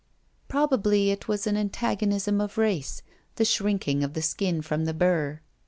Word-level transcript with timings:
Probably 0.47 1.11
it 1.11 1.27
was 1.27 1.45
an 1.45 1.55
antagonism 1.55 2.41
of 2.41 2.57
race, 2.57 3.03
the 3.35 3.45
shrinking 3.45 4.03
of 4.03 4.15
the 4.15 4.23
skin 4.23 4.63
from 4.63 4.85
the 4.85 4.95
burr. 4.95 5.41